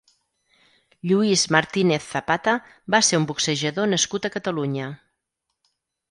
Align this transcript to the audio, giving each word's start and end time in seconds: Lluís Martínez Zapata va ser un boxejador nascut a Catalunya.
Lluís 1.09 1.41
Martínez 1.55 2.07
Zapata 2.13 2.55
va 2.95 3.01
ser 3.09 3.19
un 3.23 3.27
boxejador 3.33 3.91
nascut 3.91 4.25
a 4.25 4.33
Catalunya. 4.37 4.89